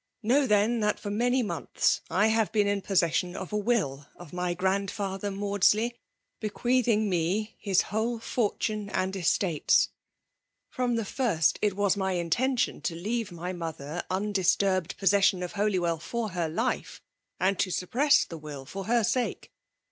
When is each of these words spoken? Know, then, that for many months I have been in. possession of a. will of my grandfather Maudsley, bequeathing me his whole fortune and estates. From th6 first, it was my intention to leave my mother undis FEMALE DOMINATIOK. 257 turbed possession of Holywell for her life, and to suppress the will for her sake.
Know, 0.23 0.47
then, 0.47 0.79
that 0.79 0.99
for 0.99 1.11
many 1.11 1.43
months 1.43 2.01
I 2.09 2.25
have 2.29 2.51
been 2.51 2.65
in. 2.65 2.81
possession 2.81 3.35
of 3.35 3.53
a. 3.53 3.57
will 3.57 4.07
of 4.15 4.33
my 4.33 4.55
grandfather 4.55 5.29
Maudsley, 5.29 5.95
bequeathing 6.39 7.07
me 7.07 7.55
his 7.59 7.81
whole 7.83 8.17
fortune 8.17 8.89
and 8.89 9.15
estates. 9.15 9.89
From 10.71 10.95
th6 10.95 11.05
first, 11.05 11.59
it 11.61 11.75
was 11.75 11.95
my 11.97 12.13
intention 12.13 12.81
to 12.81 12.95
leave 12.95 13.31
my 13.31 13.53
mother 13.53 14.01
undis 14.09 14.57
FEMALE 14.57 14.57
DOMINATIOK. 14.57 14.57
257 14.57 14.83
turbed 14.83 14.97
possession 14.97 15.43
of 15.43 15.51
Holywell 15.51 15.99
for 15.99 16.29
her 16.29 16.49
life, 16.49 17.03
and 17.39 17.59
to 17.59 17.69
suppress 17.69 18.25
the 18.25 18.39
will 18.39 18.65
for 18.65 18.85
her 18.85 19.03
sake. 19.03 19.51